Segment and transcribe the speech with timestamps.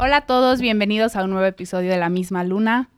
[0.00, 2.88] Hola a todos, bienvenidos a un nuevo episodio de La misma luna.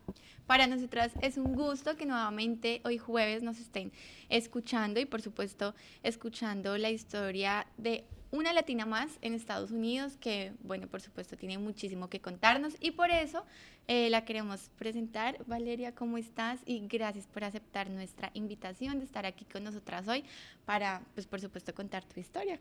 [0.47, 3.91] Para nosotras es un gusto que nuevamente hoy jueves nos estén
[4.29, 10.53] escuchando y por supuesto escuchando la historia de una latina más en Estados Unidos que,
[10.63, 13.47] bueno, por supuesto tiene muchísimo que contarnos y por eso
[13.89, 15.39] eh, la queremos presentar.
[15.47, 16.61] Valeria, ¿cómo estás?
[16.67, 20.23] Y gracias por aceptar nuestra invitación de estar aquí con nosotras hoy
[20.67, 22.61] para, pues por supuesto, contar tu historia.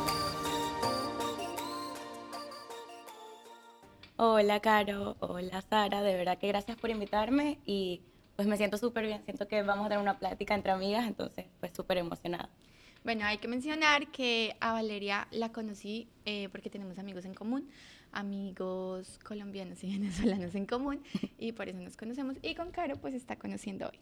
[4.23, 5.17] Hola, Caro.
[5.19, 6.03] Hola, Sara.
[6.03, 8.01] De verdad que gracias por invitarme y
[8.35, 9.23] pues me siento súper bien.
[9.25, 12.47] Siento que vamos a tener una plática entre amigas, entonces pues súper emocionada.
[13.03, 17.67] Bueno, hay que mencionar que a Valeria la conocí eh, porque tenemos amigos en común,
[18.11, 21.01] amigos colombianos y venezolanos en común,
[21.39, 22.37] y por eso nos conocemos.
[22.43, 23.99] Y con Caro pues está conociendo hoy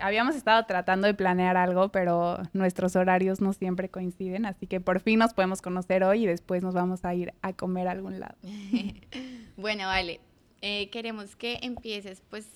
[0.00, 5.00] habíamos estado tratando de planear algo, pero nuestros horarios no siempre coinciden, así que por
[5.00, 8.20] fin nos podemos conocer hoy y después nos vamos a ir a comer a algún
[8.20, 8.36] lado.
[9.56, 10.20] bueno, vale,
[10.62, 12.46] eh, queremos que empieces pues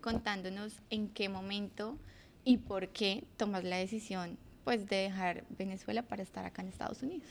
[0.00, 1.96] contándonos en qué momento
[2.44, 7.02] y por qué tomas la decisión pues de dejar Venezuela para estar acá en Estados
[7.02, 7.28] Unidos.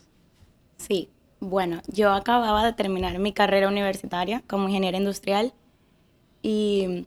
[0.78, 1.10] Sí,
[1.40, 5.54] bueno, yo acababa de terminar mi carrera universitaria como ingeniera industrial
[6.42, 7.06] y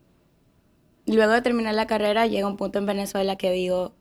[1.06, 3.92] luego de terminar la carrera llega un punto en Venezuela que digo,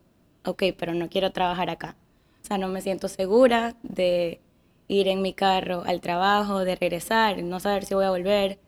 [0.45, 1.95] ok, pero no quiero trabajar acá.
[2.43, 4.39] O sea, no me siento segura de
[4.87, 8.59] ir en mi carro al trabajo, de regresar, no saber si voy a volver.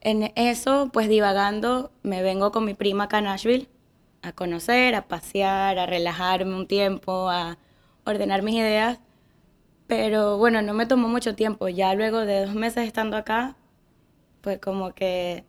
[0.00, 3.68] En eso, pues divagando, me vengo con mi prima acá a Nashville
[4.22, 7.58] a conocer, a pasear, a relajarme un tiempo, a
[8.04, 8.98] ordenar mis ideas.
[9.86, 11.68] Pero bueno, no me tomó mucho tiempo.
[11.68, 13.56] Ya luego de dos meses estando acá,
[14.42, 15.44] pues como que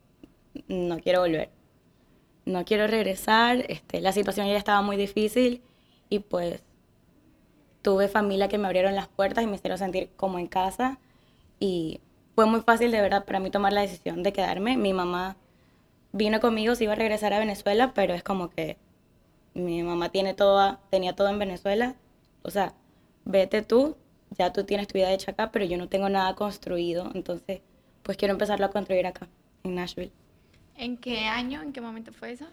[0.67, 1.54] no quiero volver
[2.45, 5.61] no quiero regresar, este, la situación ya estaba muy difícil
[6.09, 6.63] y pues
[7.81, 10.99] tuve familia que me abrieron las puertas y me hicieron sentir como en casa
[11.59, 11.99] y
[12.35, 14.77] fue muy fácil de verdad para mí tomar la decisión de quedarme.
[14.77, 15.37] Mi mamá
[16.11, 18.77] vino conmigo, se iba a regresar a Venezuela, pero es como que
[19.53, 21.95] mi mamá tiene todo, tenía todo en Venezuela,
[22.43, 22.73] o sea,
[23.23, 23.95] vete tú,
[24.37, 27.61] ya tú tienes tu vida hecha acá, pero yo no tengo nada construido, entonces
[28.03, 29.27] pues quiero empezarlo a construir acá,
[29.63, 30.11] en Nashville.
[30.77, 32.45] ¿En qué año, en qué momento fue eso?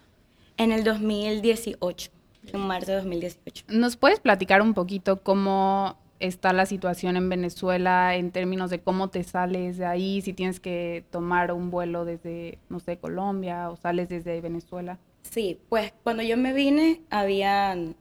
[0.57, 2.11] En el 2018,
[2.53, 3.65] en marzo de 2018.
[3.69, 9.09] ¿Nos puedes platicar un poquito cómo está la situación en Venezuela en términos de cómo
[9.09, 13.77] te sales de ahí, si tienes que tomar un vuelo desde, no sé, Colombia o
[13.77, 14.99] sales desde Venezuela?
[15.23, 17.97] Sí, pues cuando yo me vine, habían,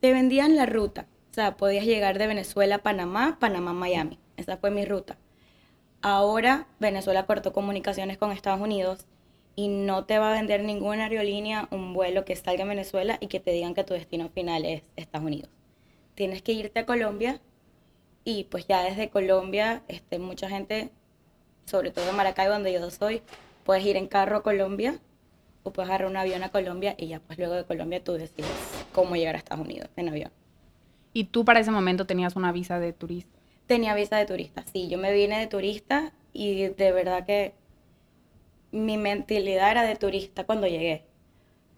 [0.00, 4.58] te vendían la ruta, o sea, podías llegar de Venezuela a Panamá, Panamá, Miami, esa
[4.58, 5.16] fue mi ruta.
[6.08, 9.06] Ahora Venezuela cortó comunicaciones con Estados Unidos
[9.56, 13.26] y no te va a vender ninguna aerolínea un vuelo que salga en Venezuela y
[13.26, 15.50] que te digan que tu destino final es Estados Unidos.
[16.14, 17.40] Tienes que irte a Colombia
[18.22, 20.90] y pues ya desde Colombia, este, mucha gente,
[21.64, 23.20] sobre todo en Maracay, donde yo soy,
[23.64, 25.00] puedes ir en carro a Colombia
[25.64, 28.86] o puedes agarrar un avión a Colombia y ya pues luego de Colombia tú decides
[28.92, 30.30] cómo llegar a Estados Unidos en avión.
[31.12, 33.35] ¿Y tú para ese momento tenías una visa de turista?
[33.66, 37.54] Tenía visa de turista, sí, yo me vine de turista y de verdad que
[38.70, 41.04] mi mentalidad era de turista cuando llegué.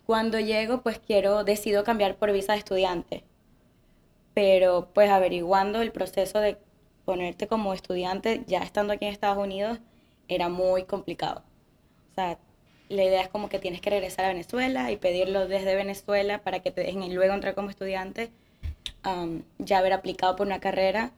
[0.04, 3.24] Cuando llego, pues quiero, decido cambiar por visa de estudiante.
[4.34, 6.58] Pero pues averiguando el proceso de
[7.04, 9.78] ponerte como estudiante, ya estando aquí en Estados Unidos,
[10.28, 11.42] era muy complicado.
[12.12, 12.38] O sea,
[12.88, 16.60] la idea es como que tienes que regresar a Venezuela y pedirlo desde Venezuela para
[16.60, 18.30] que te dejen y luego entrar como estudiante,
[19.58, 21.12] ya haber aplicado por una carrera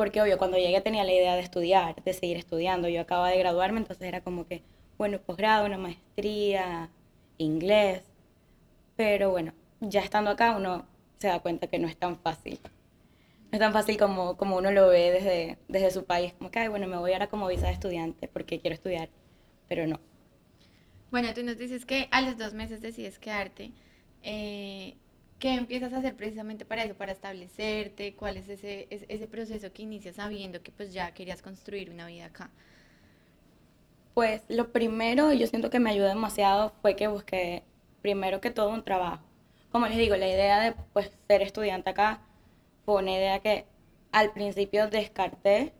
[0.00, 2.88] porque obvio, cuando llegué tenía la idea de estudiar, de seguir estudiando.
[2.88, 4.62] Yo acababa de graduarme, entonces era como que,
[4.96, 6.88] bueno, posgrado, una maestría,
[7.36, 8.02] inglés.
[8.96, 10.86] Pero bueno, ya estando acá uno
[11.18, 12.58] se da cuenta que no es tan fácil.
[12.64, 16.32] No es tan fácil como, como uno lo ve desde, desde su país.
[16.32, 19.10] Como que, bueno, me voy ahora como visa de estudiante porque quiero estudiar,
[19.68, 20.00] pero no.
[21.10, 23.72] Bueno, tú nos dices que a los dos meses decides quedarte.
[24.22, 24.96] Eh,
[25.40, 28.14] ¿Qué empiezas a hacer precisamente para eso, para establecerte?
[28.14, 32.26] ¿Cuál es ese, ese proceso que inicias sabiendo que pues ya querías construir una vida
[32.26, 32.50] acá?
[34.12, 37.62] Pues lo primero, yo siento que me ayudó demasiado, fue que busqué
[38.02, 39.22] primero que todo un trabajo.
[39.72, 42.20] Como les digo, la idea de pues ser estudiante acá
[42.84, 43.64] fue una idea que
[44.12, 45.72] al principio descarté,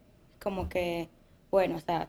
[0.43, 1.11] como que,
[1.51, 2.09] bueno, o sea,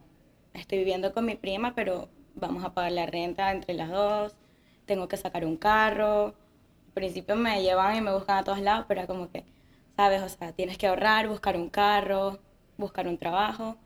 [0.54, 4.38] estoy viviendo con mi prima, pero vamos a pagar la renta entre las dos,
[4.86, 6.34] tengo que sacar un carro.
[6.94, 9.46] Principio me llevaban y me buscaban a todos lados, pero era como que,
[9.96, 10.22] ¿sabes?
[10.22, 12.40] O sea, tienes que ahorrar, buscar un carro,
[12.78, 13.78] buscar un trabajo.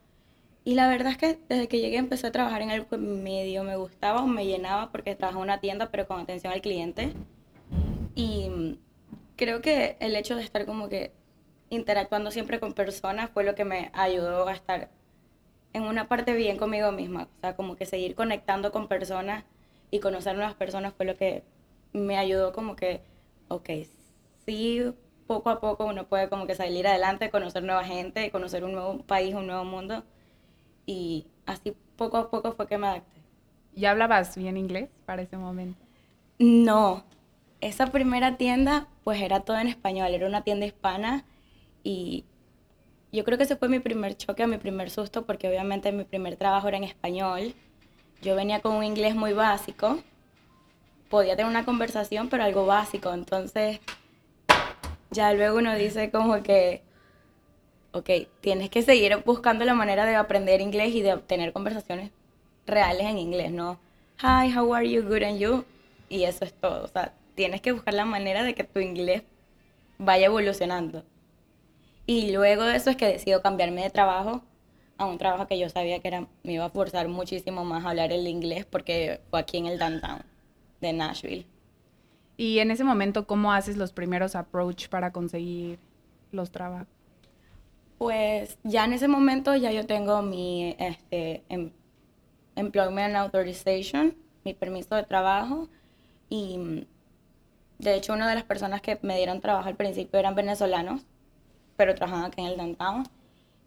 [0.63, 3.63] Y la verdad es que desde que llegué empecé a trabajar en algo que medio
[3.63, 7.13] me gustaba o me llenaba porque trabajaba en una tienda, pero con atención al cliente.
[8.15, 8.79] Y
[9.35, 11.11] creo que el hecho de estar como que
[11.69, 14.89] interactuando siempre con personas fue lo que me ayudó a estar
[15.73, 17.23] en una parte bien conmigo misma.
[17.23, 19.43] O sea, como que seguir conectando con personas
[19.91, 21.43] y conocer nuevas personas fue lo que
[21.95, 23.01] me ayudó como que,
[23.47, 23.69] ok,
[24.45, 24.93] sí,
[25.27, 28.99] poco a poco uno puede como que salir adelante, conocer nueva gente, conocer un nuevo
[28.99, 30.03] país, un nuevo mundo.
[30.85, 33.21] Y así poco a poco fue que me adapté.
[33.73, 35.79] ¿Ya hablabas bien inglés para ese momento?
[36.37, 37.03] No,
[37.61, 41.25] esa primera tienda pues era todo en español, era una tienda hispana
[41.83, 42.25] y
[43.11, 46.35] yo creo que ese fue mi primer choque, mi primer susto, porque obviamente mi primer
[46.35, 47.53] trabajo era en español.
[48.21, 49.99] Yo venía con un inglés muy básico,
[51.15, 53.13] podía tener una conversación, pero algo básico.
[53.13, 53.79] Entonces,
[55.11, 56.81] ya luego uno dice como que,
[57.93, 58.09] ok,
[58.41, 62.11] tienes que seguir buscando la manera de aprender inglés y de obtener conversaciones
[62.67, 63.79] reales en inglés, ¿no?
[64.21, 65.03] Hi, how are you?
[65.03, 65.63] Good and you?
[66.09, 66.83] Y eso es todo.
[66.83, 69.23] O sea, tienes que buscar la manera de que tu inglés
[69.97, 71.05] vaya evolucionando.
[72.05, 74.43] Y luego de eso es que decido cambiarme de trabajo
[74.97, 77.91] a un trabajo que yo sabía que era, me iba a forzar muchísimo más a
[77.91, 80.34] hablar el inglés porque fue aquí en el downtown
[80.85, 81.45] de Nashville.
[82.37, 85.79] Y en ese momento, ¿cómo haces los primeros approach para conseguir
[86.31, 86.87] los trabajos?
[87.97, 91.71] Pues ya en ese momento ya yo tengo mi este, em,
[92.55, 95.69] Employment Authorization, mi permiso de trabajo
[96.29, 96.85] y
[97.79, 101.05] de hecho una de las personas que me dieron trabajo al principio eran venezolanos
[101.77, 103.03] pero trabajaba aquí en el downtown.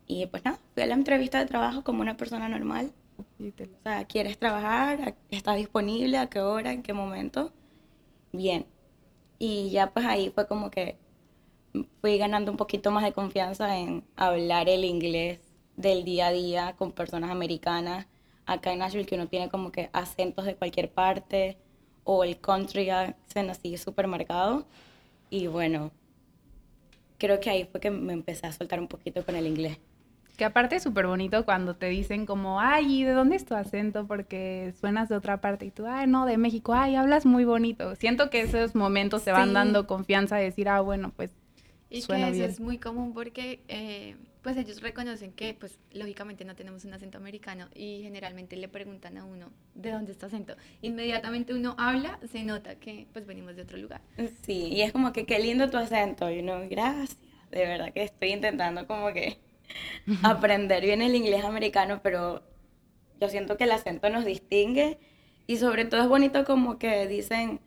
[0.07, 2.93] Y pues nada, fui a la entrevista de trabajo como una persona normal.
[3.19, 5.15] O sea, ¿quieres trabajar?
[5.31, 6.19] ¿Estás disponible?
[6.19, 6.73] ¿A qué hora?
[6.73, 7.53] ¿En qué momento?
[8.33, 8.67] Bien.
[9.39, 10.99] Y ya pues ahí fue como que
[12.01, 15.41] fui ganando un poquito más de confianza en hablar el inglés
[15.77, 18.07] del día a día con personas americanas.
[18.47, 21.59] Acá en Nashville que uno tiene como que acentos de cualquier parte
[22.05, 24.67] o el country accent así súper marcado.
[25.31, 25.93] Y bueno,
[27.19, 29.79] creo que ahí fue que me empecé a soltar un poquito con el inglés.
[30.39, 34.07] Que aparte es súper bonito cuando te dicen como, ay, ¿de dónde es tu acento?
[34.07, 37.97] Porque suenas de otra parte y tú, ay, no, de México, ay, hablas muy bonito.
[37.97, 41.33] Siento que esos momentos te van dando confianza de decir, ah, bueno, pues
[41.91, 46.55] y que eso es muy común porque eh, pues ellos reconocen que pues lógicamente no
[46.55, 50.55] tenemos un acento americano y generalmente le preguntan a uno de dónde está acento.
[50.83, 54.03] Inmediatamente uno habla, se nota que pues venimos de otro lugar.
[54.43, 57.19] Sí, y es como que qué lindo tu acento y uno, gracias.
[57.51, 59.39] De verdad que estoy intentando como que
[60.23, 62.43] aprender bien el inglés americano, pero
[63.21, 64.99] yo siento que el acento nos distingue
[65.47, 67.61] y sobre todo es bonito como que dicen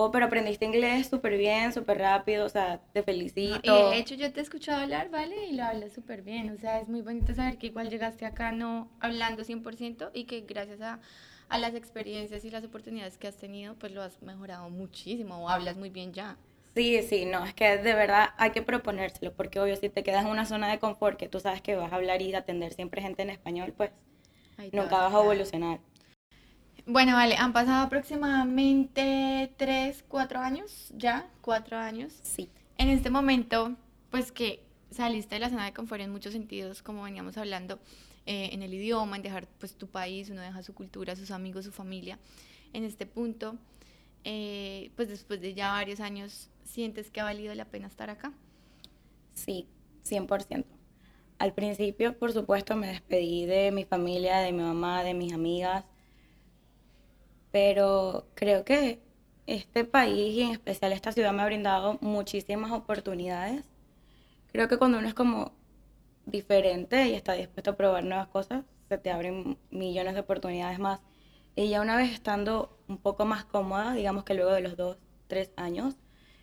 [0.00, 3.60] oh, pero aprendiste inglés súper bien, súper rápido, o sea, te felicito.
[3.62, 5.48] y de hecho yo te he escuchado hablar, ¿vale?
[5.48, 8.52] Y lo hablas súper bien, o sea, es muy bonito saber que igual llegaste acá
[8.52, 11.00] no hablando 100% y que gracias a,
[11.48, 15.48] a las experiencias y las oportunidades que has tenido, pues lo has mejorado muchísimo o
[15.48, 16.38] hablas muy bien ya.
[16.74, 20.24] Sí, sí, no, es que de verdad hay que proponérselo, porque obvio, si te quedas
[20.24, 23.02] en una zona de confort que tú sabes que vas a hablar y atender siempre
[23.02, 23.90] gente en español, pues
[24.72, 25.80] nunca vas a evolucionar.
[26.86, 32.14] Bueno, vale, han pasado aproximadamente tres, cuatro años, ya, cuatro años.
[32.22, 32.48] Sí.
[32.78, 33.76] En este momento,
[34.10, 37.78] pues que saliste de la zona de confort en muchos sentidos, como veníamos hablando,
[38.26, 41.64] eh, en el idioma, en dejar pues tu país, uno deja su cultura, sus amigos,
[41.64, 42.18] su familia.
[42.72, 43.56] En este punto,
[44.24, 48.32] eh, pues después de ya varios años, ¿sientes que ha valido la pena estar acá?
[49.34, 49.68] Sí,
[50.04, 50.64] 100%.
[51.38, 55.84] Al principio, por supuesto, me despedí de mi familia, de mi mamá, de mis amigas,
[57.50, 59.00] pero creo que
[59.46, 63.64] este país y en especial esta ciudad me ha brindado muchísimas oportunidades.
[64.52, 65.52] Creo que cuando uno es como
[66.26, 71.00] diferente y está dispuesto a probar nuevas cosas, se te abren millones de oportunidades más.
[71.56, 74.98] Y ya una vez estando un poco más cómoda, digamos que luego de los dos,
[75.26, 75.96] tres años,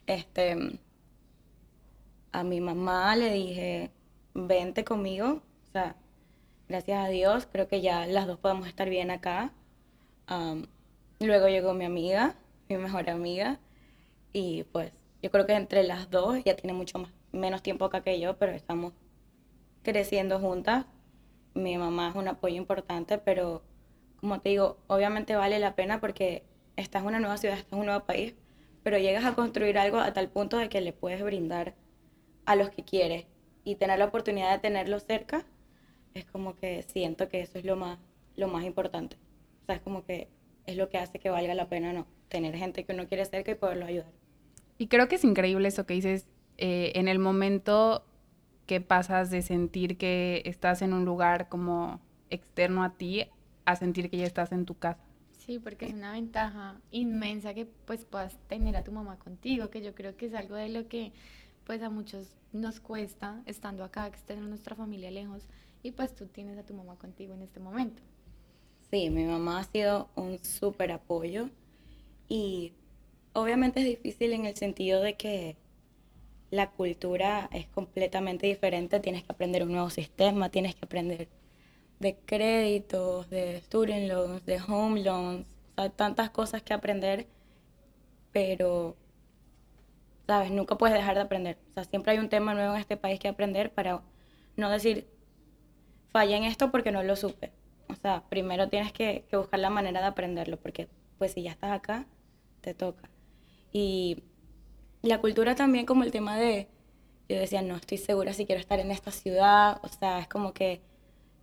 [0.07, 0.79] este,
[2.31, 3.91] a mi mamá le dije,
[4.33, 5.41] vente conmigo.
[5.67, 5.95] O sea,
[6.67, 9.51] gracias a Dios, creo que ya las dos podemos estar bien acá.
[11.19, 12.35] Luego llegó mi amiga,
[12.69, 13.59] mi mejor amiga,
[14.33, 18.01] y pues yo creo que entre las dos, ya tiene mucho más, menos tiempo acá
[18.01, 18.93] que yo, pero estamos
[19.83, 20.85] creciendo juntas.
[21.53, 23.63] Mi mamá es un apoyo importante, pero
[24.19, 26.43] como te digo, obviamente vale la pena porque
[26.75, 28.35] estás en una nueva ciudad, estás en un nuevo país,
[28.87, 31.75] pero llegas a construir algo a tal punto de que le puedes brindar
[32.45, 33.25] a los que quieres
[33.65, 35.45] y tener la oportunidad de tenerlo cerca,
[36.13, 37.99] es como que siento que eso es lo más
[38.37, 39.17] lo más importante.
[39.61, 40.29] O sea, es como que
[40.65, 43.51] es lo que hace que valga la pena no tener gente que uno quiere cerca
[43.51, 44.13] y poderlo ayudar.
[44.77, 46.25] Y creo que es increíble eso que dices
[46.57, 48.05] eh, en el momento
[48.67, 53.25] que pasas de sentir que estás en un lugar como externo a ti
[53.65, 55.06] a sentir que ya estás en tu casa.
[55.47, 59.81] Sí, porque es una ventaja inmensa que pues puedas tener a tu mamá contigo, que
[59.81, 61.13] yo creo que es algo de lo que
[61.63, 65.47] pues a muchos nos cuesta estando acá, que estén nuestra familia lejos
[65.83, 68.03] y pues tú tienes a tu mamá contigo en este momento.
[68.91, 71.49] Sí, mi mamá ha sido un súper apoyo
[72.27, 72.73] y
[73.31, 75.55] obviamente es difícil en el sentido de que
[76.51, 81.29] la cultura es completamente diferente, tienes que aprender un nuevo sistema, tienes que aprender
[81.99, 87.27] de créditos, de student loans, de home loans, o sea, tantas cosas que aprender,
[88.31, 88.95] pero,
[90.27, 91.57] sabes, nunca puedes dejar de aprender.
[91.71, 94.01] O sea, siempre hay un tema nuevo en este país que aprender para
[94.55, 95.07] no decir,
[96.11, 97.51] fallé en esto porque no lo supe.
[97.89, 100.87] O sea, primero tienes que, que buscar la manera de aprenderlo, porque
[101.17, 102.05] pues si ya estás acá,
[102.61, 103.09] te toca.
[103.71, 104.23] Y
[105.01, 106.67] la cultura también como el tema de,
[107.29, 110.53] yo decía, no estoy segura si quiero estar en esta ciudad, o sea, es como
[110.53, 110.81] que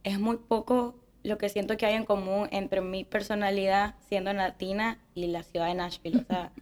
[0.05, 4.99] es muy poco lo que siento que hay en común entre mi personalidad siendo latina
[5.15, 6.21] y la ciudad de Nashville.
[6.21, 6.53] O sea,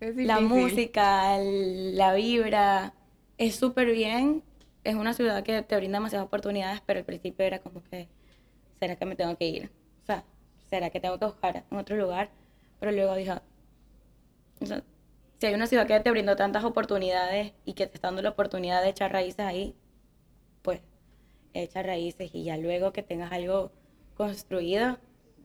[0.16, 2.92] la música, la vibra,
[3.38, 4.42] es súper bien.
[4.82, 8.08] Es una ciudad que te brinda demasiadas oportunidades, pero al principio era como que,
[8.78, 9.70] ¿será que me tengo que ir?
[10.02, 10.24] O sea,
[10.68, 12.30] ¿será que tengo que buscar en otro lugar?
[12.80, 13.32] Pero luego dije,
[15.38, 18.30] si hay una ciudad que te brinda tantas oportunidades y que te está dando la
[18.30, 19.76] oportunidad de echar raíces ahí,
[21.62, 23.72] echa raíces y ya luego que tengas algo
[24.16, 24.98] construido,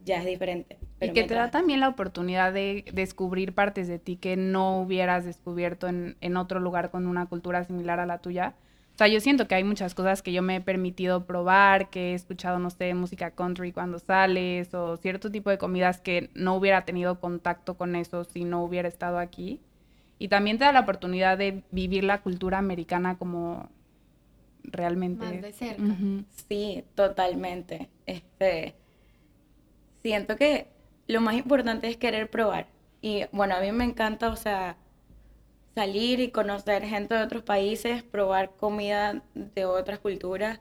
[0.03, 0.77] ya es diferente.
[0.99, 5.25] y que te da también la oportunidad de descubrir partes de ti que no hubieras
[5.25, 8.55] descubierto en, en, otro lugar con una cultura similar a la tuya.
[8.93, 12.11] O sea, yo siento que hay muchas cosas que yo me he permitido probar, que
[12.11, 16.55] he escuchado, no sé, música country cuando sales o cierto tipo de comidas que no
[16.55, 19.59] hubiera tenido contacto con eso si no hubiera estado aquí.
[20.19, 23.69] Y también te da la oportunidad de vivir la cultura americana como
[24.63, 25.25] realmente.
[25.25, 25.83] Más de cerca.
[26.47, 27.89] Sí, totalmente.
[28.05, 28.75] Este,
[30.01, 30.67] siento que
[31.07, 32.67] lo más importante es querer probar.
[33.01, 34.77] Y bueno, a mí me encanta, o sea,
[35.75, 40.59] salir y conocer gente de otros países, probar comida de otras culturas.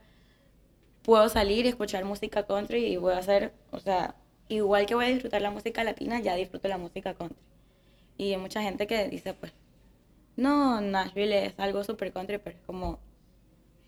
[1.02, 4.14] Puedo salir y escuchar música country y voy a hacer, o sea,
[4.49, 7.38] igual que voy a disfrutar la música latina, ya disfruto la música country.
[8.19, 9.52] Y hay mucha gente que dice, pues,
[10.37, 12.99] no, Nashville es algo super country, pero es como,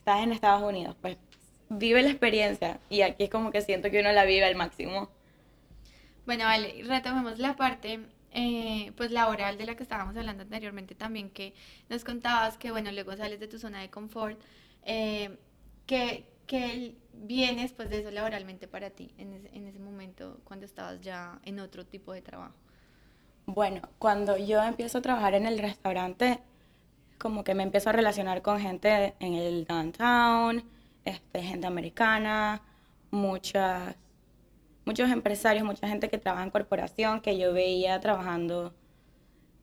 [0.02, 1.16] estás en Estados Unidos, pues
[1.68, 5.08] vive la experiencia y aquí es como que siento que uno la vive al máximo.
[6.26, 8.00] Bueno, vale, retomemos la parte
[8.32, 11.54] eh, pues laboral de la que estábamos hablando anteriormente también, que
[11.88, 14.40] nos contabas que bueno, luego sales de tu zona de confort,
[14.84, 15.38] eh,
[15.86, 20.66] que, que vienes pues de eso laboralmente para ti en ese, en ese momento cuando
[20.66, 22.56] estabas ya en otro tipo de trabajo.
[23.46, 26.40] Bueno, cuando yo empiezo a trabajar en el restaurante,
[27.22, 30.64] como que me empiezo a relacionar con gente en el downtown,
[31.04, 32.62] este, gente americana,
[33.12, 33.94] muchas,
[34.84, 38.74] muchos empresarios, mucha gente que trabaja en corporación que yo veía trabajando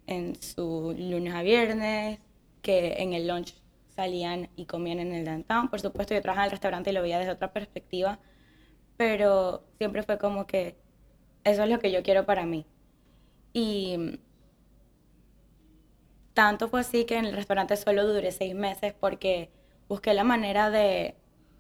[0.08, 2.20] en su lunes a viernes,
[2.62, 3.54] que en el lunch
[3.89, 5.68] salían y comían en el downtown.
[5.68, 8.20] Por supuesto, yo trabajaba en el restaurante y lo veía desde otra perspectiva,
[8.96, 10.78] pero siempre fue como que
[11.44, 12.66] eso es lo que yo quiero para mí.
[13.51, 14.22] Y
[16.39, 19.50] tanto fue así que en el restaurante solo duré seis meses porque
[19.89, 21.15] busqué la manera de,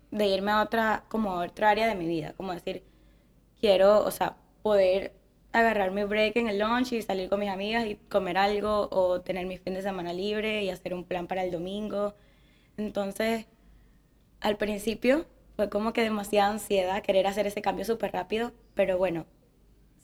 [0.09, 2.85] de irme a otra, como otra área de mi vida, como decir,
[3.59, 5.11] quiero, o sea, poder
[5.51, 9.19] agarrar mi break en el lunch y salir con mis amigas y comer algo o
[9.19, 12.13] tener mi fin de semana libre y hacer un plan para el domingo.
[12.77, 13.47] Entonces,
[14.39, 15.25] al principio
[15.57, 19.25] fue como que demasiada ansiedad querer hacer ese cambio súper rápido, pero bueno,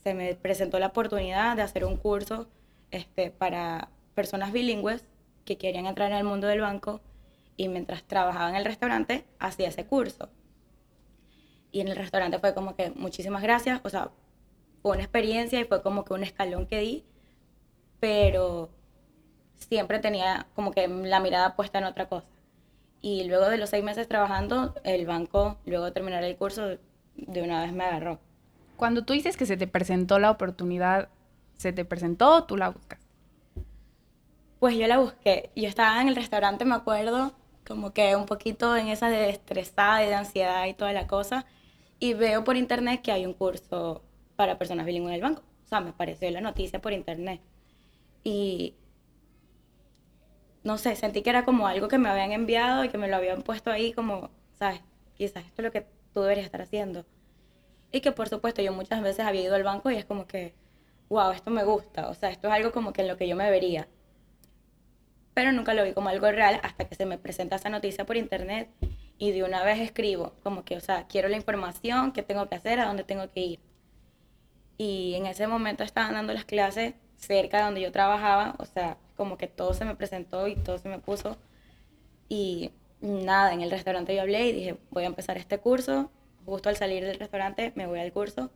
[0.04, 2.50] se me presentó la oportunidad de hacer un curso
[2.92, 5.06] este, para personas bilingües
[5.44, 7.02] que querían entrar en el mundo del banco
[7.58, 10.30] y mientras trabajaba en el restaurante hacía ese curso.
[11.72, 14.10] Y en el restaurante fue como que muchísimas gracias, o sea,
[14.82, 17.06] fue una experiencia y fue como que un escalón que di,
[18.00, 18.70] pero
[19.56, 22.28] siempre tenía como que la mirada puesta en otra cosa.
[23.02, 26.78] Y luego de los seis meses trabajando, el banco, luego de terminar el curso,
[27.16, 28.20] de una vez me agarró.
[28.78, 31.10] Cuando tú dices que se te presentó la oportunidad,
[31.56, 33.05] ¿se te presentó o tú la buscas?
[34.60, 35.52] Pues yo la busqué.
[35.56, 37.34] Yo estaba en el restaurante, me acuerdo,
[37.68, 41.46] como que un poquito en esa de estresada y de ansiedad y toda la cosa.
[42.00, 44.04] Y veo por internet que hay un curso
[44.36, 45.44] para personas bilingües en el banco.
[45.66, 47.42] O sea, me apareció la noticia por internet.
[48.24, 48.76] Y
[50.64, 53.16] no sé, sentí que era como algo que me habían enviado y que me lo
[53.18, 54.82] habían puesto ahí como, ¿sabes?
[55.16, 57.06] Quizás esto es lo que tú deberías estar haciendo.
[57.92, 60.56] Y que por supuesto yo muchas veces había ido al banco y es como que,
[61.10, 63.36] wow, esto me gusta, o sea, esto es algo como que en lo que yo
[63.36, 63.88] me vería.
[65.36, 68.18] Pero nunca lo vi como algo real hasta que se me presenta esa noticia por
[68.18, 68.70] internet
[69.18, 72.56] y de una vez escribo, como que, o sea, quiero la información, qué tengo que
[72.56, 73.60] hacer, a dónde tengo que ir.
[74.78, 78.98] Y en ese momento estaban dando las clases cerca de donde yo trabajaba, o sea,
[79.16, 81.38] como que todo se me presentó y todo se me puso.
[82.28, 86.12] Y nada, en el restaurante yo hablé y dije, voy a empezar este curso.
[86.46, 88.52] Justo al salir del restaurante me voy al curso.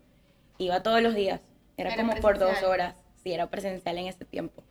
[0.57, 1.41] Iba todos los días.
[1.77, 2.95] Era, como por dos horas.
[3.24, 4.63] Sí, era presencial en ese tiempo.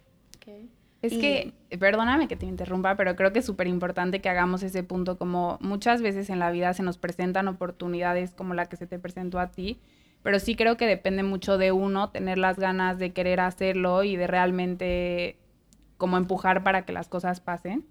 [1.01, 4.83] Es que, perdóname que te interrumpa, pero creo que es súper importante que hagamos ese
[4.83, 8.89] punto, como muchas veces en la vida se nos presentan oportunidades como la que se
[8.89, 9.81] te presentó a ti,
[10.25, 14.17] pero sí creo que depende mucho de uno tener las ganas de querer hacerlo y
[14.17, 15.37] de realmente
[15.99, 17.85] como empujar para que las cosas pasen.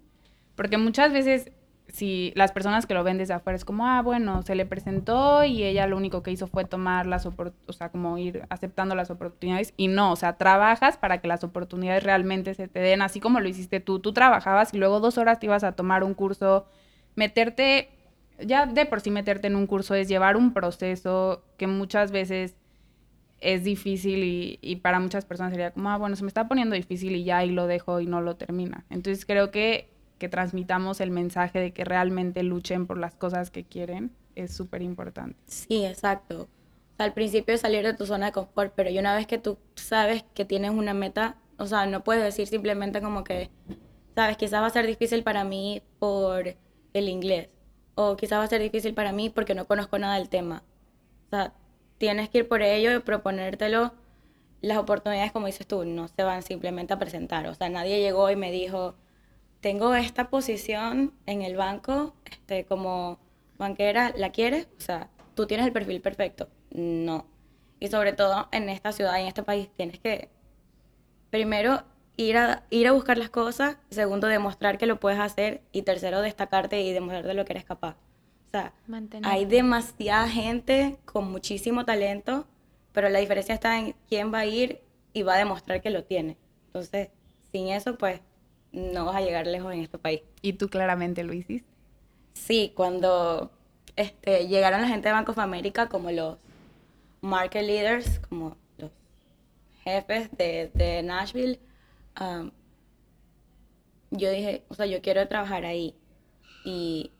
[0.54, 1.52] Porque muchas veces
[1.88, 5.44] si las personas que lo ven desde afuera es como, ah, bueno, se le presentó
[5.44, 8.94] y ella lo único que hizo fue tomar las oportunidades, o sea, como ir aceptando
[8.94, 13.00] las oportunidades y no, o sea, trabajas para que las oportunidades realmente se te den,
[13.00, 16.04] así como lo hiciste tú, tú trabajabas y luego dos horas te ibas a tomar
[16.04, 16.66] un curso,
[17.14, 17.88] meterte,
[18.38, 22.54] ya de por sí meterte en un curso es llevar un proceso que muchas veces
[23.40, 26.74] es difícil y, y para muchas personas sería como, ah, bueno, se me está poniendo
[26.74, 28.84] difícil y ya y lo dejo y no lo termina.
[28.90, 33.64] Entonces creo que que transmitamos el mensaje de que realmente luchen por las cosas que
[33.64, 35.36] quieren es súper importante.
[35.46, 36.48] Sí, exacto.
[36.98, 40.24] al principio salir de tu zona de confort, pero y una vez que tú sabes
[40.34, 43.50] que tienes una meta, o sea, no puedes decir simplemente como que,
[44.16, 46.56] sabes, quizás va a ser difícil para mí por
[46.92, 47.48] el inglés,
[47.94, 50.64] o quizás va a ser difícil para mí porque no conozco nada del tema.
[51.26, 51.52] O sea,
[51.98, 53.92] tienes que ir por ello y proponértelo.
[54.60, 57.46] Las oportunidades, como dices tú, no se van simplemente a presentar.
[57.46, 58.96] O sea, nadie llegó y me dijo,
[59.60, 63.18] tengo esta posición en el banco, este, como
[63.58, 64.68] banquera, ¿la quieres?
[64.78, 66.48] O sea, tú tienes el perfil perfecto.
[66.70, 67.26] No.
[67.80, 70.30] Y sobre todo en esta ciudad, en este país, tienes que,
[71.30, 71.82] primero,
[72.16, 76.20] ir a, ir a buscar las cosas, segundo, demostrar que lo puedes hacer y tercero,
[76.20, 77.96] destacarte y demostrar de lo que eres capaz.
[78.46, 78.72] O sea,
[79.24, 82.46] hay demasiada gente con muchísimo talento,
[82.92, 84.80] pero la diferencia está en quién va a ir
[85.12, 86.38] y va a demostrar que lo tiene.
[86.66, 87.10] Entonces,
[87.52, 88.20] sin eso, pues
[88.72, 90.22] no vas a llegar lejos en este país.
[90.42, 91.68] ¿Y tú claramente lo hiciste?
[92.34, 93.50] Sí, cuando
[93.96, 96.38] este, llegaron la gente de Bank of America como los
[97.20, 98.90] market leaders, como los
[99.82, 101.58] jefes de, Nashville,
[102.20, 102.50] um,
[104.10, 105.94] yo dije, o sea, yo quiero trabajar ahí.
[106.64, 107.12] Y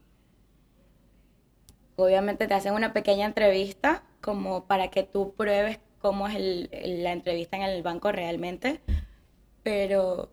[1.97, 7.57] obviamente te hacen una pequeña entrevista como para que tú pruebes cómo es la entrevista
[7.57, 8.81] en el banco realmente.
[9.63, 10.31] Pero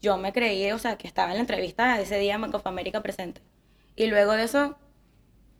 [0.00, 2.66] yo me creí, o sea, que estaba en la entrevista ese día en Bank of
[2.66, 3.40] America presente.
[3.96, 4.76] Y luego de eso,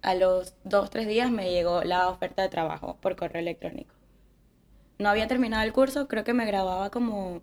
[0.03, 3.95] a los dos, tres días me llegó la oferta de trabajo por correo electrónico.
[4.99, 7.43] No había terminado el curso, creo que me grababa como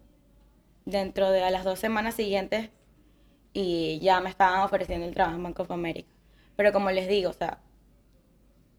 [0.85, 2.69] dentro de a las dos semanas siguientes
[3.53, 6.09] y ya me estaban ofreciendo el trabajo en Bank of America.
[6.55, 7.59] Pero como les digo, o sea,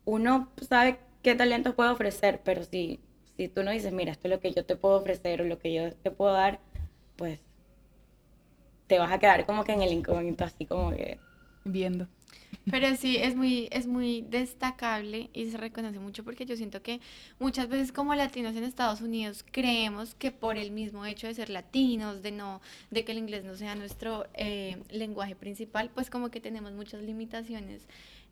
[0.05, 3.01] uno sabe qué talentos puede ofrecer, pero si,
[3.37, 5.59] si tú no dices, mira, esto es lo que yo te puedo ofrecer o lo
[5.59, 6.61] que yo te puedo dar,
[7.17, 7.41] pues
[8.87, 11.19] te vas a quedar como que en el incógnito, así como que
[11.65, 12.07] viendo.
[12.71, 17.01] Pero sí, es muy, es muy destacable y se reconoce mucho porque yo siento que
[17.39, 21.49] muchas veces como latinos en Estados Unidos creemos que por el mismo hecho de ser
[21.49, 26.31] latinos, de no, de que el inglés no sea nuestro eh, lenguaje principal, pues como
[26.31, 27.83] que tenemos muchas limitaciones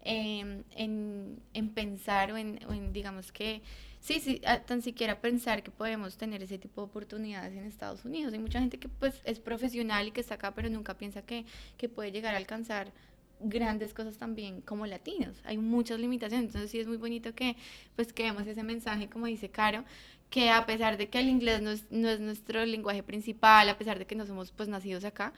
[0.02, 3.62] em, en, en, pensar o en, o en digamos que
[4.04, 8.34] sí, sí, tan siquiera pensar que podemos tener ese tipo de oportunidades en Estados Unidos.
[8.34, 11.46] Hay mucha gente que pues es profesional y que está acá, pero nunca piensa que,
[11.78, 12.92] que puede llegar a alcanzar
[13.40, 15.40] grandes cosas también como latinos.
[15.44, 17.56] Hay muchas limitaciones, entonces sí es muy bonito que
[17.96, 19.84] pues que ese mensaje, como dice Caro,
[20.28, 23.78] que a pesar de que el inglés no es, no es nuestro lenguaje principal, a
[23.78, 25.32] pesar de que no somos pues nacidos acá,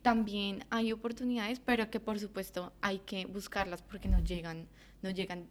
[0.00, 4.68] también hay oportunidades, pero que por supuesto hay que buscarlas porque no llegan,
[5.02, 5.46] no llegan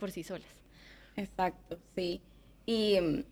[0.00, 0.57] por sí solas.
[1.18, 2.20] Exacto, sí.
[2.64, 3.24] Y mm,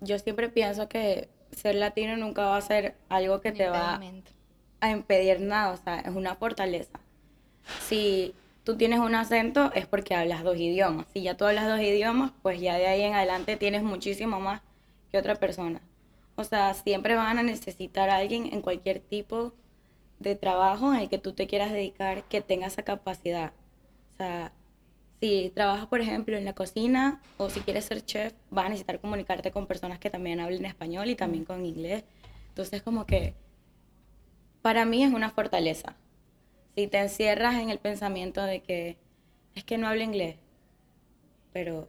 [0.00, 4.00] yo siempre pienso que ser latino nunca va a ser algo que te va
[4.80, 7.00] a impedir nada, o sea, es una fortaleza.
[7.80, 8.34] Si
[8.64, 11.06] tú tienes un acento es porque hablas dos idiomas.
[11.12, 14.62] Si ya tú hablas dos idiomas, pues ya de ahí en adelante tienes muchísimo más
[15.10, 15.80] que otra persona.
[16.36, 19.52] O sea, siempre van a necesitar a alguien en cualquier tipo
[20.20, 23.52] de trabajo en el que tú te quieras dedicar que tenga esa capacidad.
[24.14, 24.52] O sea,
[25.22, 28.98] si trabajas, por ejemplo, en la cocina o si quieres ser chef, vas a necesitar
[28.98, 32.02] comunicarte con personas que también hablen español y también con inglés.
[32.48, 33.32] Entonces, como que
[34.62, 35.94] para mí es una fortaleza.
[36.74, 38.96] Si te encierras en el pensamiento de que
[39.54, 40.38] es que no hablo inglés,
[41.52, 41.88] pero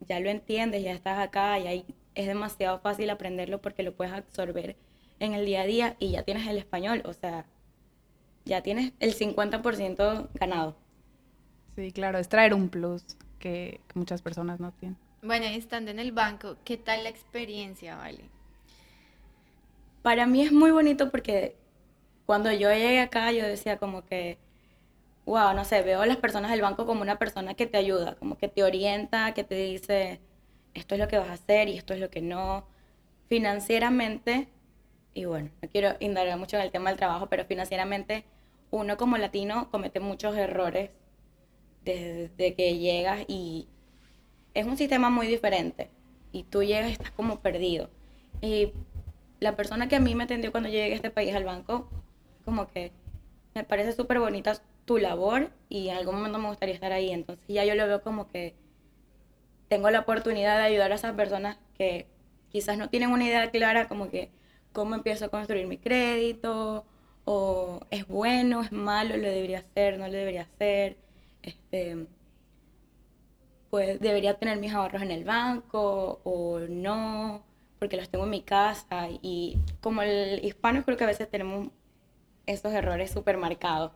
[0.00, 4.12] ya lo entiendes, ya estás acá y ahí es demasiado fácil aprenderlo porque lo puedes
[4.12, 4.76] absorber
[5.20, 7.46] en el día a día y ya tienes el español, o sea,
[8.44, 10.83] ya tienes el 50% ganado.
[11.76, 13.04] Sí, claro, es traer un plus
[13.38, 14.96] que, muchas personas no tienen.
[15.22, 18.24] Bueno, estando en el banco, ¿qué tal la experiencia, Vale?
[20.02, 21.56] Para mí es muy bonito porque
[22.26, 24.36] cuando yo llegué acá yo decía como que,
[25.24, 28.14] wow, no sé, veo a las personas del banco como una persona que te ayuda,
[28.16, 30.20] como que te orienta, que te dice,
[30.74, 32.66] esto es lo que vas a hacer y esto es lo que no.
[33.30, 34.48] Financieramente,
[35.14, 38.24] y bueno, no quiero indagar mucho en el tema del trabajo, pero financieramente
[38.70, 40.90] uno como latino comete muchos errores
[41.84, 43.68] desde que llegas y
[44.54, 45.90] es un sistema muy diferente
[46.32, 47.90] y tú llegas y estás como perdido.
[48.40, 48.72] Y
[49.40, 51.88] la persona que a mí me atendió cuando llegué a este país al banco,
[52.44, 52.92] como que
[53.54, 57.10] me parece súper bonita tu labor y en algún momento me gustaría estar ahí.
[57.10, 58.54] Entonces ya yo lo veo como que
[59.68, 62.06] tengo la oportunidad de ayudar a esas personas que
[62.50, 64.30] quizás no tienen una idea clara como que
[64.72, 66.84] cómo empiezo a construir mi crédito
[67.24, 70.96] o es bueno, es malo, lo debería hacer, no lo debería hacer.
[71.44, 72.06] Este,
[73.70, 77.44] pues debería tener mis ahorros en el banco o no,
[77.78, 79.08] porque los tengo en mi casa.
[79.22, 81.70] Y como el hispano creo que a veces tenemos
[82.46, 83.92] esos errores súper marcados.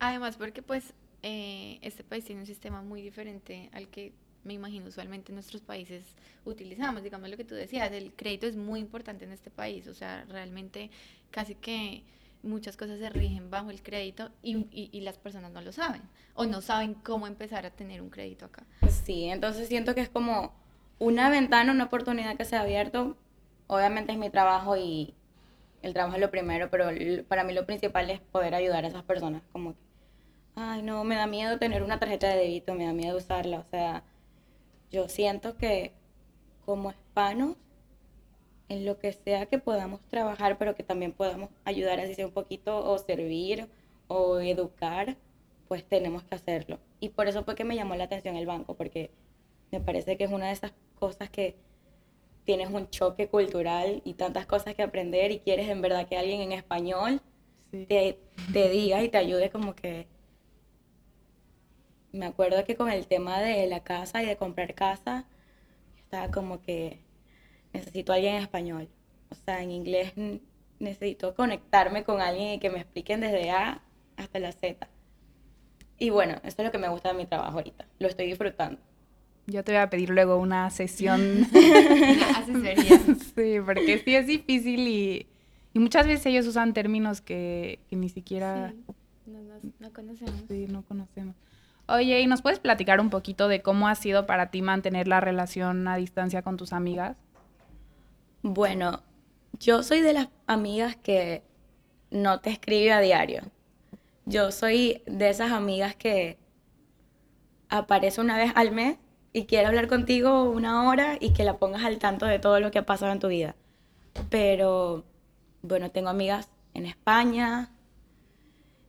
[0.00, 4.12] Además, porque pues eh, este país tiene un sistema muy diferente al que
[4.44, 6.04] me imagino usualmente en nuestros países
[6.44, 7.02] utilizamos.
[7.02, 10.24] Digamos lo que tú decías, el crédito es muy importante en este país, o sea,
[10.28, 10.90] realmente
[11.30, 12.02] casi que
[12.42, 16.02] muchas cosas se rigen bajo el crédito y, y, las personas no lo saben
[16.34, 18.64] o no saben cómo empezar a tener un crédito acá.
[19.04, 20.52] Sí, entonces siento que es como
[20.98, 23.16] una ventana, una oportunidad que se ha abierto.
[23.66, 25.14] Obviamente es mi trabajo y
[25.82, 26.88] el trabajo es lo primero, pero
[27.28, 29.42] para mí lo principal es poder ayudar a esas personas.
[29.52, 29.80] Como que,
[30.56, 33.58] ay, no, me da miedo tener una tarjeta de débito, me da miedo usarla.
[33.58, 34.04] O sea,
[34.90, 35.92] yo siento que
[36.64, 37.56] como hispanos,
[38.68, 42.32] en lo que sea que podamos trabajar, pero que también podamos ayudar así sea un
[42.32, 43.68] poquito o servir
[44.08, 45.16] o educar,
[45.68, 46.78] pues tenemos que hacerlo.
[47.00, 49.10] Y por eso fue que me llamó la atención el banco, porque
[49.70, 51.56] me parece que es una de esas cosas que
[52.44, 56.40] tienes un choque cultural y tantas cosas que aprender y quieres en verdad que alguien
[56.40, 57.20] en español
[57.70, 58.18] te,
[58.52, 60.06] te diga y te ayude como que
[62.12, 65.26] me acuerdo que con el tema de la casa y de comprar casa,
[65.98, 67.00] estaba como que
[67.72, 68.88] necesito a alguien en español.
[69.30, 70.12] O sea, en inglés
[70.78, 73.82] necesito conectarme con alguien y que me expliquen desde A
[74.16, 74.88] hasta la Z.
[75.98, 77.86] Y bueno, eso es lo que me gusta de mi trabajo ahorita.
[77.98, 78.80] Lo estoy disfrutando.
[79.46, 81.46] Yo te voy a pedir luego una sesión.
[82.36, 82.98] asesoría.
[83.34, 85.26] sí, porque sí es difícil y,
[85.72, 88.72] y muchas veces ellos usan términos que, que ni siquiera...
[89.26, 89.40] no,
[89.80, 90.44] no conocemos.
[90.48, 91.34] Sí, no conocemos.
[91.88, 95.20] Oye, ¿y nos puedes platicar un poquito de cómo ha sido para ti mantener la
[95.20, 97.16] relación a distancia con tus amigas?
[98.42, 99.02] Bueno,
[99.58, 101.42] yo soy de las amigas que
[102.10, 103.42] no te escribe a diario.
[104.26, 106.38] Yo soy de esas amigas que
[107.68, 108.96] aparece una vez al mes
[109.32, 112.70] y quiere hablar contigo una hora y que la pongas al tanto de todo lo
[112.70, 113.56] que ha pasado en tu vida.
[114.30, 115.04] Pero,
[115.62, 117.72] bueno, tengo amigas en España,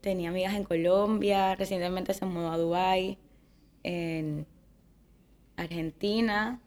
[0.02, 3.18] tenía amigas en Colombia, recientemente se mudó a Dubái,
[3.82, 4.46] en
[5.58, 6.60] Argentina,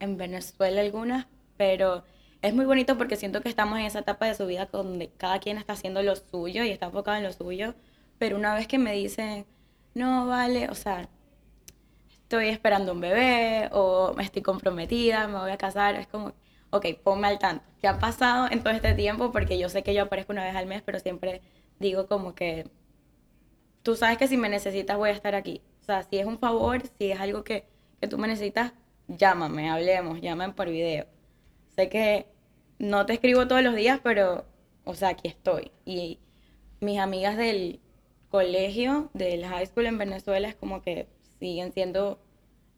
[0.00, 1.26] en Venezuela algunas,
[1.58, 2.04] pero
[2.42, 5.40] es muy bonito porque siento que estamos en esa etapa de su vida donde cada
[5.40, 7.74] quien está haciendo lo suyo y está enfocado en lo suyo,
[8.18, 9.46] pero una vez que me dicen,
[9.94, 11.08] no, vale, o sea,
[12.22, 16.32] estoy esperando un bebé o me estoy comprometida, me voy a casar, es como,
[16.70, 17.64] ok, ponme al tanto.
[17.80, 19.32] ¿Qué ha pasado en todo este tiempo?
[19.32, 21.42] Porque yo sé que yo aparezco una vez al mes, pero siempre
[21.78, 22.70] digo como que
[23.82, 25.62] tú sabes que si me necesitas voy a estar aquí.
[25.82, 27.64] O sea, si es un favor, si es algo que,
[28.00, 28.72] que tú me necesitas,
[29.08, 31.06] llámame, hablemos, llámame por video.
[31.78, 32.26] Sé que
[32.80, 34.44] no te escribo todos los días, pero,
[34.82, 35.70] o sea, aquí estoy.
[35.84, 36.18] Y
[36.80, 37.78] mis amigas del
[38.30, 41.06] colegio, del high school en Venezuela, es como que
[41.38, 42.18] siguen siendo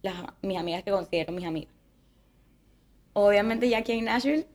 [0.03, 1.73] las, mis amigas que considero mis amigas.
[3.15, 4.47] Obviamente ya aquí en Nashville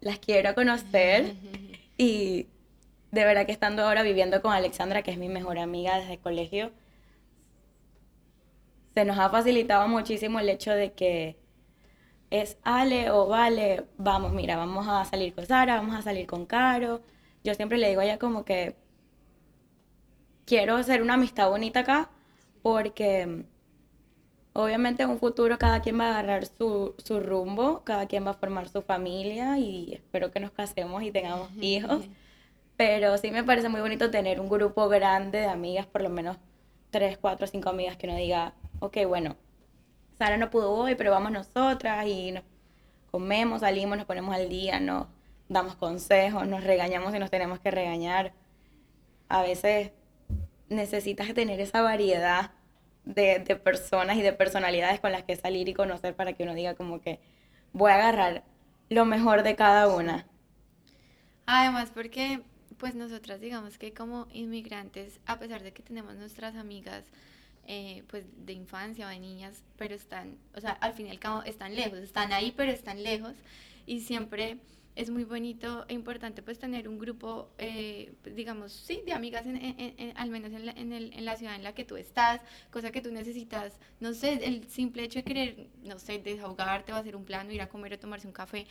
[0.00, 1.34] las quiero conocer
[1.96, 2.48] y
[3.12, 6.18] de verdad que estando ahora viviendo con Alexandra, que es mi mejor amiga desde el
[6.18, 6.72] colegio,
[8.94, 11.38] se nos ha facilitado muchísimo el hecho de que
[12.30, 16.46] es Ale o Vale, vamos, mira, vamos a salir con Sara, vamos a salir con
[16.46, 17.02] Caro.
[17.44, 18.76] Yo siempre le digo a ella como que
[20.46, 22.10] quiero hacer una amistad bonita acá
[22.62, 23.44] porque
[24.52, 28.32] obviamente en un futuro cada quien va a agarrar su, su rumbo, cada quien va
[28.32, 32.04] a formar su familia y espero que nos casemos y tengamos hijos.
[32.76, 36.38] Pero sí me parece muy bonito tener un grupo grande de amigas, por lo menos
[36.90, 39.36] tres, cuatro, cinco amigas que uno diga, ok, bueno,
[40.20, 42.44] Sara no pudo hoy, pero vamos nosotras y nos
[43.10, 45.06] comemos, salimos, nos ponemos al día, nos
[45.48, 48.34] damos consejos, nos regañamos y nos tenemos que regañar.
[49.30, 49.92] A veces
[50.68, 52.50] necesitas tener esa variedad
[53.06, 56.52] de, de personas y de personalidades con las que salir y conocer para que uno
[56.52, 57.18] diga como que
[57.72, 58.44] voy a agarrar
[58.90, 60.26] lo mejor de cada una.
[61.46, 62.42] Además, porque
[62.76, 67.04] pues nosotras digamos que como inmigrantes, a pesar de que tenemos nuestras amigas
[67.66, 71.18] eh, pues de infancia o de niñas, pero están, o sea, al fin y al
[71.18, 73.34] cabo están lejos, están ahí, pero están lejos.
[73.86, 74.58] Y siempre
[74.96, 80.12] es muy bonito e importante pues tener un grupo, eh, digamos, sí, de amigas, en,
[80.16, 83.10] al menos en la, en, la ciudad en la que tú estás, cosa que tú
[83.12, 87.52] necesitas, no sé, el simple hecho de querer, no sé, desahogarte o hacer un plano,
[87.52, 88.66] ir a comer o tomarse un café,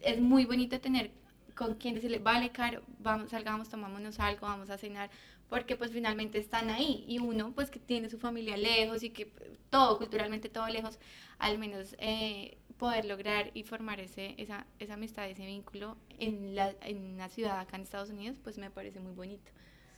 [0.00, 1.10] es muy bonito tener
[1.54, 5.10] con quien decirle, vale, caro, vamos, salgamos, tomámonos algo, vamos a cenar,
[5.48, 9.30] porque pues finalmente están ahí y uno pues que tiene su familia lejos y que
[9.70, 10.98] todo, culturalmente todo lejos,
[11.38, 16.74] al menos eh, poder lograr y formar ese, esa, esa amistad, ese vínculo en, la,
[16.82, 19.50] en una ciudad acá en Estados Unidos, pues me parece muy bonito.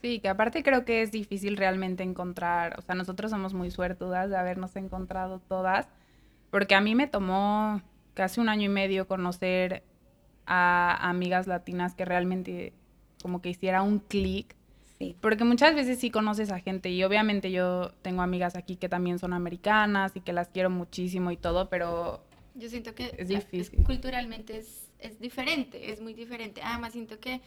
[0.03, 4.31] Sí, que aparte creo que es difícil realmente encontrar, o sea, nosotros somos muy suertudas
[4.31, 5.89] de habernos encontrado todas,
[6.51, 7.83] porque a mí me tomó
[8.15, 9.83] casi un año y medio conocer
[10.47, 12.73] a amigas latinas que realmente
[13.23, 14.55] como que hiciera un clic
[15.21, 19.19] porque muchas veces sí conoces a gente y obviamente yo tengo amigas aquí que también
[19.19, 22.25] son americanas y que las quiero muchísimo y todo, pero...
[22.55, 23.85] Yo siento que es difícil.
[23.85, 26.61] culturalmente es, es diferente, es muy diferente.
[26.65, 27.41] Además siento que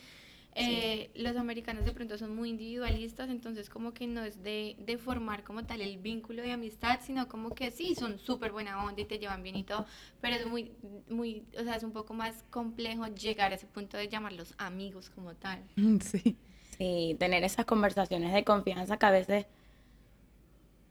[0.56, 4.98] eh, los americanos de pronto son muy individualistas, entonces como que no es de, de
[4.98, 9.02] formar como tal el vínculo de amistad, sino como que sí, son súper buena onda
[9.02, 9.86] y te llevan bien y todo,
[10.22, 10.72] pero es muy,
[11.10, 15.10] muy, o sea, es un poco más complejo llegar a ese punto de llamarlos amigos
[15.10, 15.62] como tal.
[16.02, 16.38] Sí
[16.84, 19.46] y tener esas conversaciones de confianza que a veces,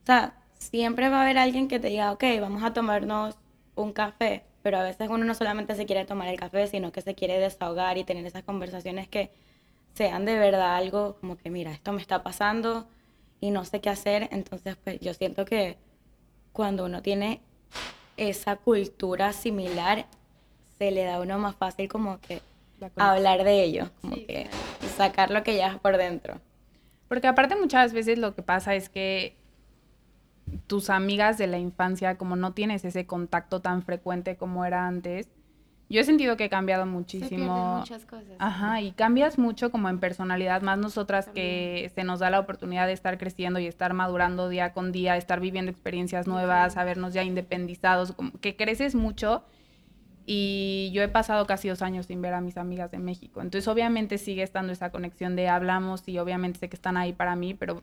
[0.02, 3.36] o sea, siempre va a haber alguien que te diga, ok, vamos a tomarnos
[3.74, 7.00] un café, pero a veces uno no solamente se quiere tomar el café, sino que
[7.00, 9.32] se quiere desahogar y tener esas conversaciones que
[9.94, 12.86] sean de verdad algo como que, mira, esto me está pasando
[13.40, 15.76] y no sé qué hacer, entonces pues yo siento que
[16.52, 17.40] cuando uno tiene
[18.16, 20.06] esa cultura similar,
[20.78, 22.42] se le da a uno más fácil como que
[22.96, 24.48] hablar de ello, como que
[25.00, 26.40] sacar lo que ya por dentro.
[27.08, 29.36] Porque aparte muchas veces lo que pasa es que
[30.66, 35.28] tus amigas de la infancia, como no tienes ese contacto tan frecuente como era antes,
[35.88, 37.82] yo he sentido que he cambiado muchísimo.
[37.82, 38.36] Se muchas cosas.
[38.38, 42.86] Ajá, y cambias mucho como en personalidad, más nosotras que se nos da la oportunidad
[42.86, 47.24] de estar creciendo y estar madurando día con día, estar viviendo experiencias nuevas, sabernos ya
[47.24, 49.42] independizados, como que creces mucho
[50.32, 53.42] y yo he pasado casi dos años sin ver a mis amigas de México.
[53.42, 57.34] Entonces, obviamente sigue estando esa conexión de hablamos y obviamente sé que están ahí para
[57.34, 57.82] mí, pero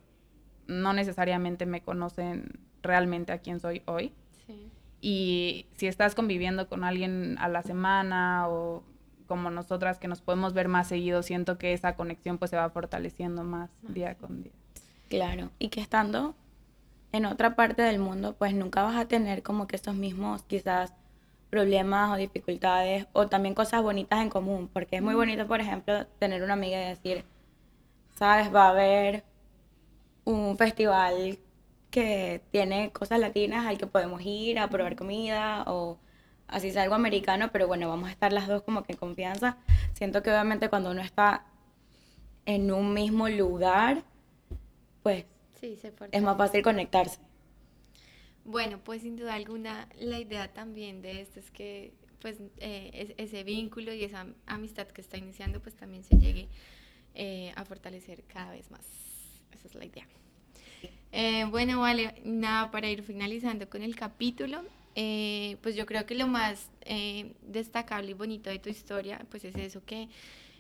[0.65, 4.13] no necesariamente me conocen realmente a quién soy hoy.
[5.01, 8.81] Y si estás conviviendo con alguien a la semana o
[9.27, 12.69] como nosotras que nos podemos ver más seguido, siento que esa conexión pues se va
[12.69, 14.53] fortaleciendo más día con día.
[15.10, 16.33] Claro, y que estando
[17.12, 20.93] en otra parte del mundo, pues nunca vas a tener como que esos mismos quizás
[21.49, 26.05] problemas o dificultades o también cosas bonitas en común, porque es muy bonito, por ejemplo,
[26.19, 27.25] tener una amiga y decir,
[28.15, 29.23] sabes, va a haber
[30.25, 31.39] un festival
[31.89, 35.97] que tiene cosas latinas al que podemos ir a probar comida o
[36.47, 39.57] así sea algo americano, pero bueno, vamos a estar las dos como que en confianza.
[39.93, 41.45] Siento que obviamente cuando uno está
[42.45, 44.03] en un mismo lugar,
[45.03, 45.25] pues
[46.12, 47.19] es más fácil conectarse.
[48.47, 53.43] Bueno, pues sin duda alguna la idea también de esto es que pues eh, ese
[53.43, 56.47] vínculo y esa amistad que está iniciando pues también se llegue
[57.13, 58.88] eh, a fortalecer cada vez más.
[59.51, 60.07] Esa es la idea.
[61.12, 66.27] Eh, bueno, vale, nada, para ir finalizando con el capítulo, pues yo creo que lo
[66.27, 66.69] más
[67.41, 70.07] destacable y bonito de tu historia pues es eso que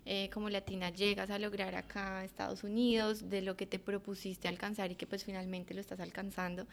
[0.09, 4.89] eh, como latina llegas a lograr acá Estados Unidos, de lo que te propusiste alcanzar
[4.89, 6.65] y que pues finalmente lo estás alcanzando.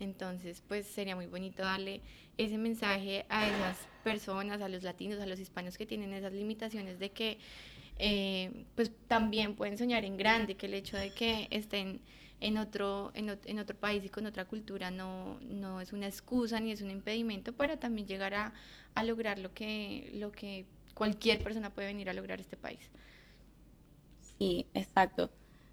[0.00, 2.00] Entonces pues sería muy bonito darle
[2.36, 6.98] ese mensaje a esas personas, a los latinos, a los hispanos que tienen esas limitaciones
[6.98, 7.38] de que
[8.00, 12.00] eh, pues también pueden soñar en grande, que el hecho de que estén
[12.40, 16.72] en otro, en, otro país y con otra cultura no, no es una excusa ni
[16.72, 18.52] es un impedimento para también llegar a,
[18.96, 22.90] a lograr lo que, lo que cualquier persona puede venir a lograr este país.
[24.38, 25.30] Sí, exacto.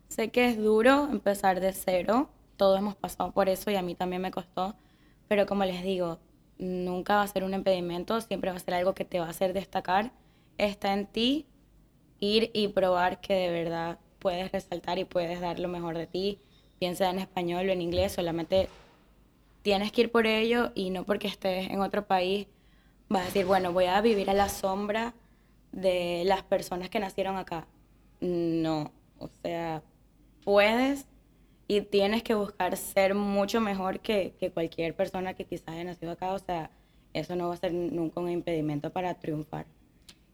[0.07, 3.95] Sé que es duro empezar de cero, todos hemos pasado por eso y a mí
[3.95, 4.75] también me costó,
[5.27, 6.19] pero como les digo,
[6.57, 9.29] nunca va a ser un impedimento, siempre va a ser algo que te va a
[9.29, 10.11] hacer destacar.
[10.57, 11.45] Está en ti
[12.19, 16.41] ir y probar que de verdad puedes resaltar y puedes dar lo mejor de ti,
[16.79, 18.69] piensa en español o en inglés, solamente
[19.61, 22.47] tienes que ir por ello y no porque estés en otro país
[23.09, 25.13] vas a decir, bueno, voy a vivir a la sombra
[25.71, 27.67] de las personas que nacieron acá.
[28.19, 29.83] No, o sea,
[30.43, 31.05] puedes
[31.67, 36.11] y tienes que buscar ser mucho mejor que, que cualquier persona que quizás haya nacido
[36.13, 36.71] acá, o sea,
[37.13, 39.65] eso no va a ser nunca un impedimento para triunfar.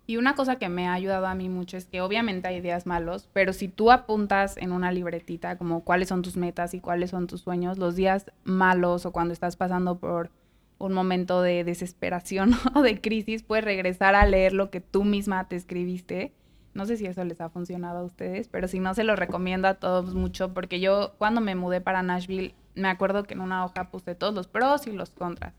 [0.06, 2.86] Y una cosa que me ha ayudado a mí mucho es que obviamente hay días
[2.86, 7.12] malos, pero si tú apuntas en una libretita como cuáles son tus metas y cuáles
[7.12, 10.30] son tus sueños, los días malos o cuando estás pasando por
[10.78, 15.48] un momento de desesperación o de crisis, puedes regresar a leer lo que tú misma
[15.48, 16.34] te escribiste.
[16.74, 19.68] No sé si eso les ha funcionado a ustedes, pero si no, se lo recomiendo
[19.68, 23.64] a todos mucho, porque yo cuando me mudé para Nashville, me acuerdo que en una
[23.64, 25.54] hoja puse todos los pros y los contras.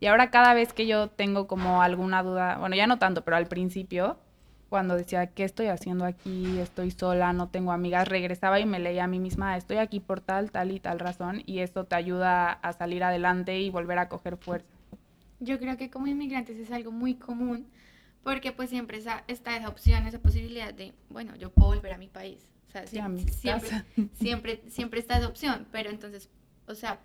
[0.00, 3.36] Y ahora cada vez que yo tengo como alguna duda, bueno, ya no tanto, pero
[3.36, 4.18] al principio,
[4.68, 6.58] cuando decía, ¿qué estoy haciendo aquí?
[6.58, 10.20] Estoy sola, no tengo amigas, regresaba y me leía a mí misma, estoy aquí por
[10.20, 14.08] tal, tal y tal razón, y eso te ayuda a salir adelante y volver a
[14.08, 14.66] coger fuerza.
[15.38, 17.66] Yo creo que como inmigrantes es algo muy común,
[18.22, 22.08] porque pues siempre está esa opción, esa posibilidad de, bueno, yo puedo volver a mi
[22.08, 22.48] país.
[22.68, 26.28] O sea, siempre, siempre, siempre, siempre está esa opción, pero entonces,
[26.66, 26.98] o sea,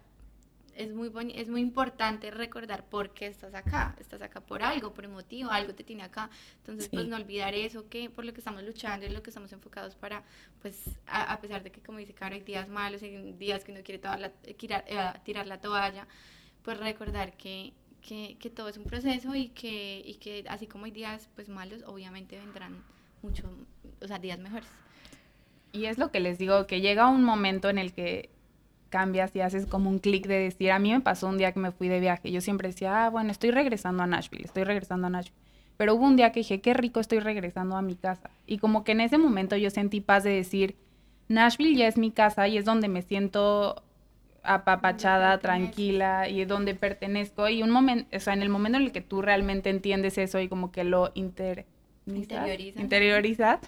[0.76, 3.96] es muy, es muy importante recordar por qué estás acá.
[4.00, 6.30] Estás acá por algo, por un motivo, algo te tiene acá.
[6.58, 9.52] Entonces, pues no olvidar eso, que por lo que estamos luchando y lo que estamos
[9.54, 10.24] enfocados para,
[10.62, 13.82] pues, a, pesar de que, como dice Caro, hay días malos, hay días que uno
[13.84, 16.08] quiere toda la, tirar, eh, tirar la toalla,
[16.64, 20.86] pues recordar que, que, que, todo es un proceso y que, y que así como
[20.86, 22.84] hay días, pues, malos, obviamente vendrán
[23.22, 23.46] muchos,
[24.02, 24.70] o sea, días mejores.
[25.74, 28.30] Y es lo que les digo, que llega un momento en el que
[28.92, 31.60] cambias y haces como un clic de decir, a mí me pasó un día que
[31.60, 35.08] me fui de viaje, yo siempre decía, ah, bueno, estoy regresando a Nashville, estoy regresando
[35.08, 35.42] a Nashville.
[35.78, 38.30] Pero hubo un día que dije, qué rico estoy regresando a mi casa.
[38.46, 40.76] Y como que en ese momento yo sentí paz de decir,
[41.28, 43.82] Nashville ya es mi casa y es donde me siento
[44.44, 47.50] apapachada, tranquila y es donde pertenezco.
[47.50, 50.40] Y un momento, o sea, en el momento en el que tú realmente entiendes eso
[50.40, 51.66] y como que lo inter
[52.06, 53.60] interiorizas,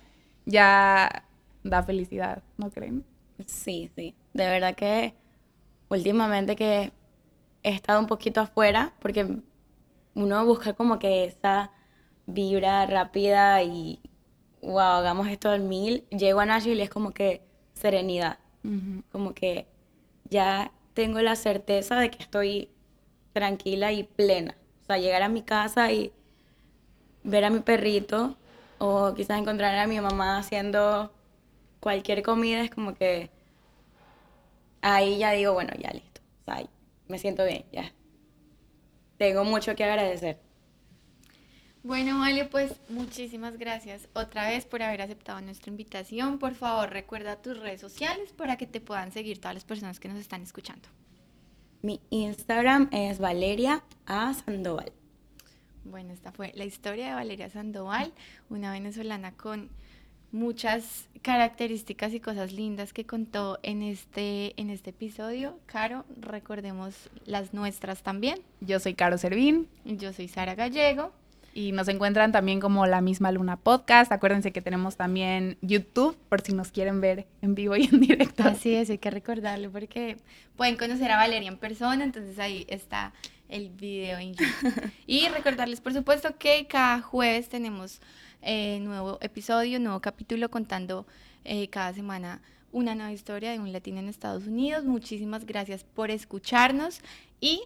[0.46, 1.24] ya
[1.64, 3.04] da felicidad, ¿no creen?
[3.46, 4.14] Sí, sí.
[4.34, 5.14] De verdad que
[5.90, 6.92] últimamente que
[7.64, 9.38] he estado un poquito afuera, porque
[10.16, 11.72] uno busca como que esa
[12.26, 14.00] vibra rápida y,
[14.62, 16.06] wow, hagamos esto al mil.
[16.10, 17.42] Llego a Nashville y es como que
[17.74, 18.40] serenidad.
[19.12, 19.68] Como que
[20.30, 22.70] ya tengo la certeza de que estoy
[23.34, 24.56] tranquila y plena.
[24.82, 26.14] O sea, llegar a mi casa y
[27.24, 28.36] ver a mi perrito
[28.78, 31.12] o quizás encontrar a mi mamá haciendo
[31.80, 33.30] cualquier comida es como que
[34.84, 36.22] ahí ya digo, bueno, ya listo.
[36.42, 36.64] O sea,
[37.08, 37.92] me siento bien, ya.
[39.18, 40.40] Tengo mucho que agradecer.
[41.84, 46.40] Bueno, Vale, pues muchísimas gracias otra vez por haber aceptado nuestra invitación.
[46.40, 50.08] Por favor, recuerda tus redes sociales para que te puedan seguir todas las personas que
[50.08, 50.88] nos están escuchando.
[51.82, 54.34] Mi Instagram es Valeria A.
[54.34, 54.94] Sandoval.
[55.84, 58.14] Bueno, esta fue la historia de Valeria Sandoval,
[58.50, 59.70] una venezolana con
[60.34, 65.58] muchas características y cosas lindas que contó en este, en este episodio.
[65.68, 68.40] Caro, recordemos las nuestras también.
[68.60, 69.70] Yo soy Caro Servín.
[69.86, 71.14] Yo soy Sara Gallego.
[71.56, 74.12] Y nos encuentran también como La Misma Luna Podcast.
[74.12, 78.44] Acuérdense que tenemos también YouTube por si nos quieren ver en vivo y en directo.
[78.44, 80.18] Así es, hay que recordarlo porque
[80.58, 83.14] pueden conocer a Valeria en persona, entonces ahí está
[83.50, 84.92] el video en YouTube.
[85.06, 88.02] y recordarles, por supuesto, que cada jueves tenemos
[88.44, 91.06] eh, nuevo episodio, nuevo capítulo contando
[91.44, 94.84] eh, cada semana una nueva historia de un latino en Estados Unidos.
[94.84, 97.02] Muchísimas gracias por escucharnos
[97.40, 97.64] y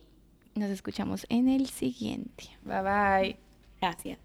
[0.55, 2.45] nos escuchamos en el siguiente.
[2.63, 3.37] Bye bye.
[3.81, 4.19] Gracias.